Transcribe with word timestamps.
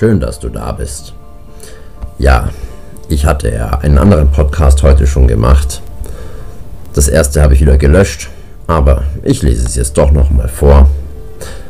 schön, 0.00 0.18
dass 0.18 0.40
du 0.40 0.48
da 0.48 0.72
bist. 0.72 1.12
Ja, 2.18 2.48
ich 3.10 3.26
hatte 3.26 3.52
ja 3.52 3.80
einen 3.82 3.98
anderen 3.98 4.30
Podcast 4.30 4.82
heute 4.82 5.06
schon 5.06 5.28
gemacht. 5.28 5.82
Das 6.94 7.06
erste 7.06 7.42
habe 7.42 7.52
ich 7.52 7.60
wieder 7.60 7.76
gelöscht, 7.76 8.30
aber 8.66 9.02
ich 9.22 9.42
lese 9.42 9.66
es 9.66 9.74
jetzt 9.74 9.98
doch 9.98 10.10
nochmal 10.10 10.48
vor. 10.48 10.88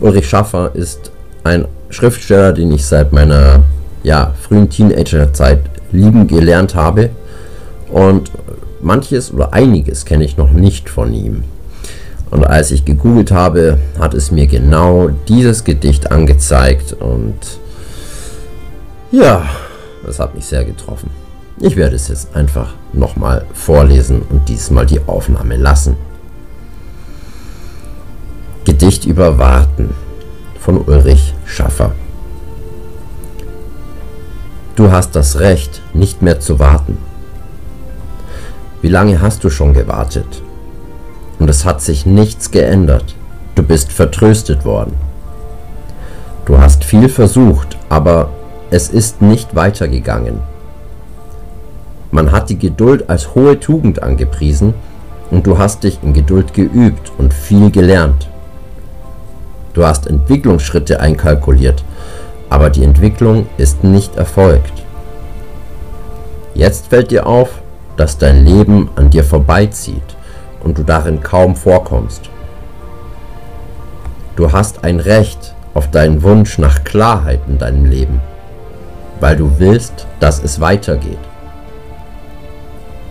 Ulrich 0.00 0.28
Schaffer 0.28 0.70
ist 0.72 1.10
ein 1.42 1.66
Schriftsteller, 1.90 2.52
den 2.52 2.70
ich 2.70 2.86
seit 2.86 3.12
meiner 3.12 3.64
ja, 4.04 4.32
frühen 4.40 4.70
Teenagerzeit 4.70 5.58
lieben 5.90 6.28
gelernt 6.28 6.76
habe. 6.76 7.10
Und 7.90 8.30
manches 8.80 9.34
oder 9.34 9.52
einiges 9.52 10.04
kenne 10.04 10.24
ich 10.24 10.36
noch 10.36 10.52
nicht 10.52 10.88
von 10.88 11.12
ihm. 11.12 11.42
Und 12.30 12.44
als 12.44 12.70
ich 12.70 12.84
gegoogelt 12.84 13.32
habe, 13.32 13.78
hat 13.98 14.14
es 14.14 14.30
mir 14.30 14.46
genau 14.46 15.08
dieses 15.26 15.64
Gedicht 15.64 16.12
angezeigt 16.12 16.92
und 16.92 17.34
ja, 19.12 19.46
das 20.04 20.18
hat 20.18 20.34
mich 20.34 20.46
sehr 20.46 20.64
getroffen. 20.64 21.10
Ich 21.60 21.76
werde 21.76 21.94
es 21.94 22.08
jetzt 22.08 22.34
einfach 22.34 22.74
nochmal 22.92 23.44
vorlesen 23.52 24.22
und 24.22 24.48
diesmal 24.48 24.86
die 24.86 25.00
Aufnahme 25.06 25.56
lassen. 25.56 25.96
Gedicht 28.64 29.04
über 29.04 29.38
Warten 29.38 29.90
von 30.58 30.80
Ulrich 30.80 31.34
Schaffer. 31.44 31.92
Du 34.74 34.90
hast 34.90 35.14
das 35.14 35.38
Recht, 35.38 35.82
nicht 35.92 36.22
mehr 36.22 36.40
zu 36.40 36.58
warten. 36.58 36.96
Wie 38.80 38.88
lange 38.88 39.20
hast 39.20 39.44
du 39.44 39.50
schon 39.50 39.74
gewartet? 39.74 40.42
Und 41.38 41.50
es 41.50 41.64
hat 41.64 41.82
sich 41.82 42.06
nichts 42.06 42.50
geändert. 42.50 43.14
Du 43.54 43.62
bist 43.62 43.92
vertröstet 43.92 44.64
worden. 44.64 44.94
Du 46.46 46.58
hast 46.58 46.84
viel 46.84 47.08
versucht, 47.08 47.76
aber 47.88 48.30
es 48.72 48.88
ist 48.88 49.20
nicht 49.20 49.54
weitergegangen. 49.54 50.40
Man 52.10 52.32
hat 52.32 52.48
die 52.48 52.58
Geduld 52.58 53.10
als 53.10 53.34
hohe 53.34 53.60
Tugend 53.60 54.02
angepriesen 54.02 54.72
und 55.30 55.46
du 55.46 55.58
hast 55.58 55.84
dich 55.84 55.98
in 56.02 56.14
Geduld 56.14 56.54
geübt 56.54 57.12
und 57.18 57.34
viel 57.34 57.70
gelernt. 57.70 58.28
Du 59.74 59.84
hast 59.84 60.06
Entwicklungsschritte 60.06 61.00
einkalkuliert, 61.00 61.84
aber 62.48 62.70
die 62.70 62.82
Entwicklung 62.82 63.46
ist 63.58 63.84
nicht 63.84 64.16
erfolgt. 64.16 64.72
Jetzt 66.54 66.86
fällt 66.86 67.10
dir 67.10 67.26
auf, 67.26 67.50
dass 67.98 68.16
dein 68.16 68.46
Leben 68.46 68.88
an 68.96 69.10
dir 69.10 69.24
vorbeizieht 69.24 70.16
und 70.64 70.78
du 70.78 70.82
darin 70.82 71.22
kaum 71.22 71.56
vorkommst. 71.56 72.30
Du 74.34 74.50
hast 74.50 74.82
ein 74.82 74.98
Recht 74.98 75.54
auf 75.74 75.90
deinen 75.90 76.22
Wunsch 76.22 76.56
nach 76.56 76.84
Klarheit 76.84 77.40
in 77.46 77.58
deinem 77.58 77.84
Leben 77.84 78.22
weil 79.22 79.36
du 79.36 79.52
willst, 79.58 80.06
dass 80.18 80.42
es 80.42 80.60
weitergeht. 80.60 81.18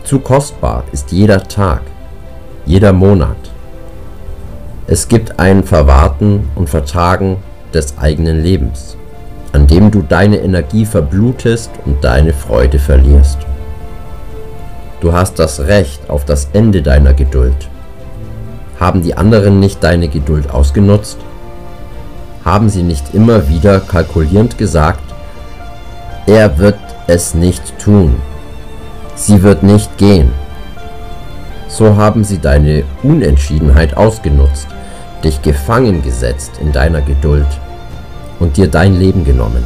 Zu 0.03 0.19
kostbar 0.19 0.83
ist 0.91 1.13
jeder 1.13 1.41
Tag, 1.43 1.83
jeder 2.65 2.91
Monat. 2.91 3.37
Es 4.87 5.07
gibt 5.07 5.39
ein 5.39 5.63
Verwarten 5.63 6.49
und 6.55 6.69
Vertragen 6.69 7.37
des 7.73 7.97
eigenen 7.97 8.43
Lebens, 8.43 8.97
an 9.53 9.67
dem 9.67 9.89
du 9.89 10.01
deine 10.01 10.39
Energie 10.39 10.85
verblutest 10.85 11.71
und 11.85 12.03
deine 12.03 12.33
Freude 12.33 12.77
verlierst. 12.77 13.37
Du 14.99 15.13
hast 15.13 15.39
das 15.39 15.61
Recht 15.61 16.09
auf 16.09 16.25
das 16.25 16.49
Ende 16.51 16.81
deiner 16.81 17.13
Geduld. 17.13 17.69
Haben 18.81 19.01
die 19.01 19.15
anderen 19.15 19.61
nicht 19.61 19.81
deine 19.81 20.09
Geduld 20.09 20.49
ausgenutzt? 20.51 21.19
Haben 22.43 22.67
sie 22.67 22.83
nicht 22.83 23.13
immer 23.13 23.47
wieder 23.47 23.79
kalkulierend 23.79 24.57
gesagt, 24.57 25.10
er 26.25 26.57
wird 26.57 26.79
es 27.07 27.33
nicht 27.33 27.77
tun. 27.79 28.15
Sie 29.15 29.43
wird 29.43 29.63
nicht 29.63 29.97
gehen. 29.97 30.31
So 31.67 31.95
haben 31.95 32.23
sie 32.23 32.39
deine 32.39 32.83
Unentschiedenheit 33.03 33.95
ausgenutzt, 33.95 34.67
dich 35.23 35.41
gefangen 35.41 36.01
gesetzt 36.01 36.53
in 36.61 36.71
deiner 36.71 37.01
Geduld 37.01 37.47
und 38.39 38.57
dir 38.57 38.67
dein 38.67 38.99
Leben 38.99 39.23
genommen. 39.23 39.63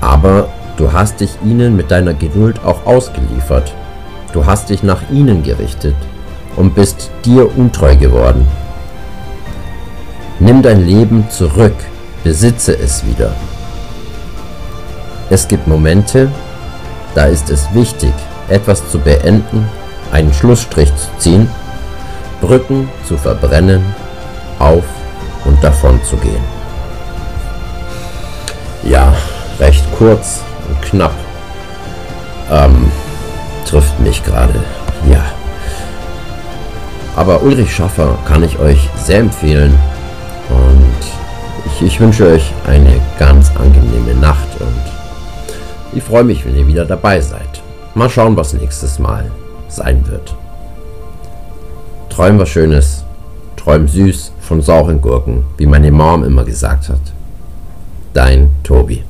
Aber 0.00 0.48
du 0.76 0.92
hast 0.92 1.20
dich 1.20 1.30
ihnen 1.44 1.76
mit 1.76 1.90
deiner 1.90 2.14
Geduld 2.14 2.64
auch 2.64 2.86
ausgeliefert. 2.86 3.74
Du 4.32 4.46
hast 4.46 4.70
dich 4.70 4.82
nach 4.82 5.10
ihnen 5.10 5.42
gerichtet 5.42 5.96
und 6.56 6.74
bist 6.74 7.10
dir 7.24 7.56
untreu 7.56 7.96
geworden. 7.96 8.46
Nimm 10.38 10.62
dein 10.62 10.86
Leben 10.86 11.28
zurück, 11.28 11.74
besitze 12.24 12.78
es 12.78 13.04
wieder. 13.04 13.34
Es 15.30 15.46
gibt 15.46 15.68
Momente, 15.68 16.28
da 17.14 17.26
ist 17.26 17.50
es 17.50 17.72
wichtig, 17.72 18.12
etwas 18.48 18.90
zu 18.90 18.98
beenden, 18.98 19.64
einen 20.10 20.34
Schlussstrich 20.34 20.92
zu 20.96 21.06
ziehen, 21.18 21.48
Brücken 22.40 22.88
zu 23.06 23.16
verbrennen, 23.16 23.80
auf 24.58 24.82
und 25.44 25.62
davon 25.62 26.02
zu 26.02 26.16
gehen. 26.16 26.42
Ja, 28.82 29.14
recht 29.60 29.84
kurz 29.96 30.40
und 30.68 30.82
knapp. 30.82 31.14
Ähm, 32.50 32.90
trifft 33.64 34.00
mich 34.00 34.24
gerade. 34.24 34.64
Ja. 35.08 35.24
Aber 37.14 37.40
Ulrich 37.42 37.72
Schaffer 37.72 38.18
kann 38.26 38.42
ich 38.42 38.58
euch 38.58 38.88
sehr 38.96 39.20
empfehlen. 39.20 39.78
Und 40.48 40.96
ich, 41.66 41.82
ich 41.86 42.00
wünsche 42.00 42.26
euch 42.26 42.52
eine 42.66 43.00
ganz 43.18 43.52
angenehme 43.56 44.14
Nacht 44.14 44.48
und 44.58 44.89
ich 45.92 46.02
freue 46.02 46.24
mich, 46.24 46.44
wenn 46.44 46.56
ihr 46.56 46.66
wieder 46.66 46.84
dabei 46.84 47.20
seid. 47.20 47.62
Mal 47.94 48.08
schauen, 48.08 48.36
was 48.36 48.52
nächstes 48.52 48.98
Mal 48.98 49.30
sein 49.68 50.06
wird. 50.06 50.34
Träum 52.08 52.38
was 52.38 52.48
Schönes, 52.48 53.04
träum 53.56 53.88
süß 53.88 54.32
von 54.40 54.62
sauren 54.62 55.00
Gurken, 55.00 55.44
wie 55.56 55.66
meine 55.66 55.90
Mom 55.90 56.24
immer 56.24 56.44
gesagt 56.44 56.88
hat. 56.88 57.00
Dein 58.12 58.50
Tobi. 58.62 59.04